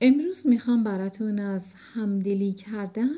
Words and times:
امروز 0.00 0.46
می‌خوام 0.46 0.84
براتون 0.84 1.40
از 1.40 1.74
همدلی 1.94 2.52
کردن 2.52 3.10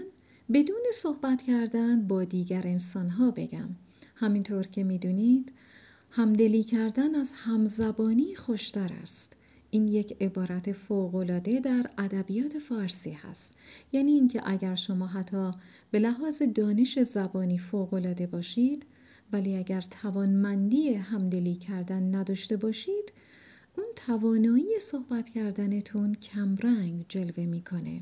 بدون 0.52 0.82
صحبت 0.94 1.42
کردن 1.42 2.06
با 2.06 2.24
دیگر 2.24 2.62
انسان 2.64 3.08
ها 3.08 3.30
بگم. 3.30 3.68
همینطور 4.14 4.66
که 4.66 4.84
می‌دونید 4.84 5.52
همدلی 6.10 6.64
کردن 6.64 7.14
از 7.14 7.32
همزبانی 7.32 8.34
خوشتر 8.34 8.92
است. 9.02 9.36
این 9.70 9.88
یک 9.88 10.16
عبارت 10.20 10.72
فوقالعاده 10.72 11.60
در 11.60 11.90
ادبیات 11.98 12.58
فارسی 12.58 13.10
هست. 13.10 13.54
یعنی 13.92 14.12
اینکه 14.12 14.42
اگر 14.44 14.74
شما 14.74 15.06
حتی 15.06 15.50
به 15.90 15.98
لحاظ 15.98 16.42
دانش 16.42 16.98
زبانی 16.98 17.58
فوقالعاده 17.58 18.26
باشید 18.26 18.86
ولی 19.32 19.56
اگر 19.56 19.80
توانمندی 19.80 20.94
همدلی 20.94 21.54
کردن 21.54 22.14
نداشته 22.14 22.56
باشید 22.56 23.12
اون 23.80 23.88
توانایی 23.96 24.78
صحبت 24.80 25.28
کردنتون 25.28 26.14
کمرنگ 26.14 27.04
جلوه 27.08 27.46
می‌کنه. 27.46 28.00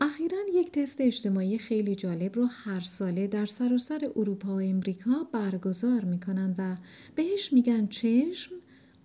اخیرا 0.00 0.38
یک 0.54 0.72
تست 0.72 1.00
اجتماعی 1.00 1.58
خیلی 1.58 1.94
جالب 1.94 2.36
رو 2.36 2.46
هر 2.46 2.80
ساله 2.80 3.26
در 3.26 3.46
سراسر 3.46 4.08
اروپا 4.16 4.54
و 4.54 4.60
امریکا 4.60 5.28
برگزار 5.32 6.04
می‌کنن 6.04 6.54
و 6.58 6.76
بهش 7.14 7.52
میگن 7.52 7.86
چشم 7.86 8.54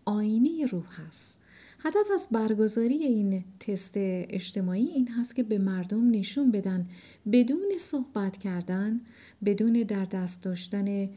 آینه 0.06 0.66
روح 0.66 1.02
هست 1.02 1.44
هدف 1.80 2.12
از 2.14 2.28
برگزاری 2.32 2.96
این 2.96 3.44
تست 3.60 3.94
اجتماعی 3.96 4.88
این 4.88 5.08
هست 5.08 5.36
که 5.36 5.44
به 5.44 5.58
مردم 5.58 6.12
نشون 6.12 6.52
بدن 6.52 6.90
بدون 7.32 7.78
صحبت 7.80 8.38
کردن 8.38 9.02
بدون 9.46 9.74
در 9.74 10.06
دست 10.06 10.44
داشتن 10.44 11.10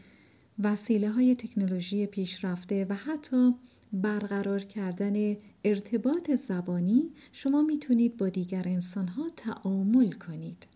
وسیله 0.58 1.10
های 1.10 1.34
تکنولوژی 1.34 2.06
پیشرفته 2.06 2.86
و 2.88 2.94
حتی 2.94 3.54
برقرار 3.92 4.60
کردن 4.60 5.36
ارتباط 5.64 6.30
زبانی 6.30 7.10
شما 7.32 7.62
می‌تونید 7.62 8.16
با 8.16 8.28
دیگر 8.28 8.68
انسان 8.68 9.08
ها 9.08 9.26
تعامل 9.36 10.12
کنید. 10.12 10.66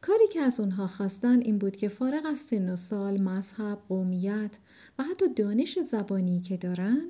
کاری 0.00 0.28
که 0.32 0.40
از 0.40 0.60
اونها 0.60 0.86
خواستن 0.86 1.40
این 1.40 1.58
بود 1.58 1.76
که 1.76 1.88
فارغ 1.88 2.26
از 2.26 2.38
سن 2.38 2.72
و 2.72 2.76
سال، 2.76 3.20
مذهب، 3.20 3.78
قومیت 3.88 4.58
و 4.98 5.02
حتی 5.02 5.24
دانش 5.36 5.78
زبانی 5.78 6.40
که 6.40 6.56
دارن 6.56 7.00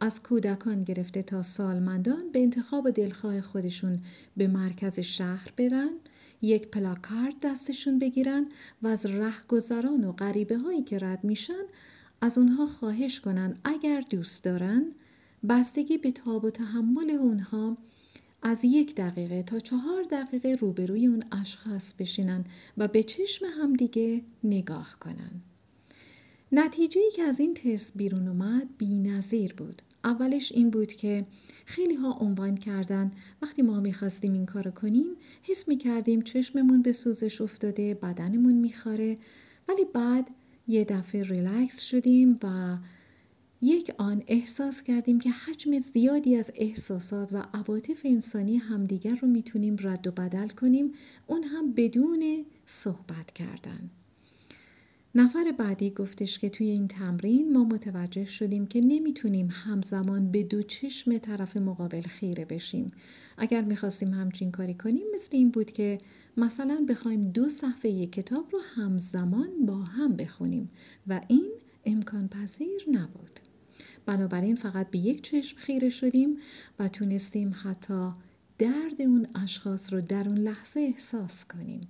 از 0.00 0.22
کودکان 0.22 0.84
گرفته 0.84 1.22
تا 1.22 1.42
سالمندان 1.42 2.32
به 2.32 2.38
انتخاب 2.38 2.90
دلخواه 2.90 3.40
خودشون 3.40 3.98
به 4.36 4.48
مرکز 4.48 5.00
شهر 5.00 5.52
برن 5.56 5.90
یک 6.42 6.68
پلاکارد 6.68 7.34
دستشون 7.42 7.98
بگیرن 7.98 8.48
و 8.82 8.86
از 8.86 9.06
رهگذران 9.06 10.04
و 10.04 10.12
غریبه 10.12 10.58
هایی 10.58 10.82
که 10.82 10.98
رد 10.98 11.24
میشن 11.24 11.64
از 12.20 12.38
اونها 12.38 12.66
خواهش 12.66 13.20
کنن 13.20 13.56
اگر 13.64 14.00
دوست 14.10 14.44
دارن 14.44 14.92
بستگی 15.48 15.98
به 15.98 16.10
تاب 16.10 16.44
و 16.44 16.50
تحمل 16.50 17.10
اونها 17.10 17.76
از 18.42 18.64
یک 18.64 18.94
دقیقه 18.94 19.42
تا 19.42 19.58
چهار 19.58 20.02
دقیقه 20.02 20.56
روبروی 20.60 21.06
اون 21.06 21.22
اشخاص 21.32 21.94
بشینن 21.94 22.44
و 22.78 22.88
به 22.88 23.02
چشم 23.02 23.46
همدیگه 23.46 24.22
نگاه 24.44 24.96
کنن. 25.00 25.30
نتیجه 26.52 27.00
ای 27.00 27.10
که 27.10 27.22
از 27.22 27.40
این 27.40 27.54
تست 27.54 27.92
بیرون 27.96 28.28
اومد 28.28 28.68
بی 28.78 28.98
نظیر 28.98 29.54
بود. 29.54 29.82
اولش 30.04 30.52
این 30.52 30.70
بود 30.70 30.92
که 30.92 31.26
خیلی 31.66 31.94
ها 31.94 32.12
عنوان 32.12 32.56
کردن 32.56 33.10
وقتی 33.42 33.62
ما 33.62 33.80
می‌خواستیم 33.80 34.32
این 34.32 34.46
کار 34.46 34.70
کنیم 34.70 35.06
حس 35.42 35.68
می‌کردیم 35.68 36.22
چشممون 36.22 36.82
به 36.82 36.92
سوزش 36.92 37.40
افتاده 37.40 37.94
بدنمون 37.94 38.54
میخواره 38.54 39.14
ولی 39.68 39.84
بعد 39.84 40.30
یه 40.70 40.84
دفعه 40.84 41.22
ریلکس 41.22 41.80
شدیم 41.80 42.38
و 42.42 42.76
یک 43.60 43.92
آن 43.98 44.22
احساس 44.26 44.82
کردیم 44.82 45.20
که 45.20 45.30
حجم 45.30 45.78
زیادی 45.78 46.36
از 46.36 46.52
احساسات 46.54 47.32
و 47.32 47.42
عواطف 47.54 48.00
انسانی 48.04 48.56
همدیگر 48.56 49.14
رو 49.14 49.28
می‌تونیم 49.28 49.76
رد 49.80 50.06
و 50.06 50.10
بدل 50.10 50.48
کنیم 50.48 50.92
اون 51.26 51.42
هم 51.44 51.72
بدون 51.72 52.46
صحبت 52.66 53.30
کردن. 53.34 53.90
نفر 55.14 55.52
بعدی 55.58 55.90
گفتش 55.90 56.38
که 56.38 56.50
توی 56.50 56.70
این 56.70 56.88
تمرین 56.88 57.52
ما 57.52 57.64
متوجه 57.64 58.24
شدیم 58.24 58.66
که 58.66 58.80
نمی‌تونیم 58.80 59.48
همزمان 59.52 60.30
به 60.30 60.42
دو 60.42 60.62
چشم 60.62 61.18
طرف 61.18 61.56
مقابل 61.56 62.00
خیره 62.00 62.44
بشیم. 62.44 62.90
اگر 63.38 63.62
می‌خواستیم 63.62 64.14
همچین 64.14 64.50
کاری 64.50 64.74
کنیم 64.74 65.06
مثل 65.14 65.36
این 65.36 65.50
بود 65.50 65.70
که 65.70 65.98
مثلا 66.36 66.86
بخوایم 66.88 67.20
دو 67.20 67.48
صفحه 67.48 67.90
یک 67.90 68.12
کتاب 68.12 68.46
رو 68.52 68.60
همزمان 68.74 69.66
با 69.66 69.76
هم 69.76 70.16
بخونیم 70.16 70.70
و 71.06 71.20
این 71.28 71.52
امکان 71.84 72.28
پذیر 72.28 72.84
نبود. 72.92 73.40
بنابراین 74.06 74.54
فقط 74.54 74.90
به 74.90 74.98
یک 74.98 75.22
چشم 75.22 75.56
خیره 75.58 75.88
شدیم 75.88 76.36
و 76.78 76.88
تونستیم 76.88 77.54
حتی 77.62 78.10
درد 78.58 79.02
اون 79.02 79.26
اشخاص 79.34 79.92
رو 79.92 80.00
در 80.00 80.28
اون 80.28 80.38
لحظه 80.38 80.80
احساس 80.80 81.44
کنیم. 81.44 81.88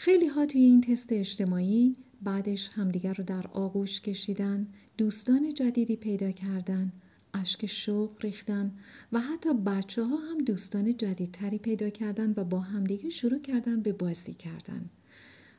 خیلی 0.00 0.26
ها 0.26 0.46
توی 0.46 0.60
این 0.60 0.80
تست 0.80 1.12
اجتماعی 1.12 1.92
بعدش 2.22 2.68
همدیگر 2.68 3.14
رو 3.14 3.24
در 3.24 3.46
آغوش 3.46 4.00
کشیدن، 4.00 4.66
دوستان 4.98 5.54
جدیدی 5.54 5.96
پیدا 5.96 6.30
کردن، 6.30 6.92
اشک 7.34 7.66
شوق 7.66 8.10
ریختن 8.20 8.72
و 9.12 9.20
حتی 9.20 9.54
بچه 9.54 10.04
ها 10.04 10.16
هم 10.16 10.38
دوستان 10.38 10.96
جدیدتری 10.96 11.58
پیدا 11.58 11.90
کردن 11.90 12.34
و 12.36 12.44
با 12.44 12.60
همدیگه 12.60 13.10
شروع 13.10 13.38
کردن 13.40 13.80
به 13.80 13.92
بازی 13.92 14.34
کردن. 14.34 14.90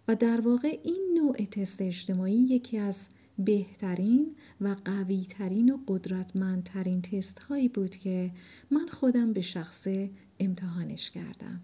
و 0.08 0.16
در 0.16 0.42
واقع 0.42 0.80
این 0.84 1.18
نوع 1.18 1.36
تست 1.36 1.82
اجتماعی 1.82 2.36
یکی 2.36 2.78
از 2.78 3.08
بهترین 3.40 4.36
و 4.62 4.76
قویترین 4.86 5.70
و 5.70 5.78
قدرتمندترین 5.88 7.02
تست 7.02 7.40
هایی 7.40 7.70
بود 7.70 7.96
که 7.96 8.32
من 8.72 8.88
خودم 8.88 9.34
به 9.34 9.42
شخصه 9.42 10.10
امتحانش 10.40 11.12
کردم. 11.12 11.62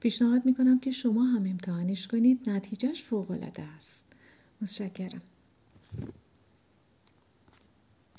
پیشنهاد 0.00 0.46
می‌کنم 0.46 0.78
که 0.80 0.90
شما 0.90 1.24
هم 1.24 1.46
امتحانش 1.46 2.06
کنید. 2.06 2.50
نتیجهش 2.50 3.02
فوقالعاده 3.02 3.62
است. 3.62 4.12
متشکرم. 4.62 5.22